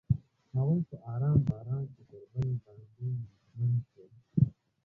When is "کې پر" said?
1.93-2.23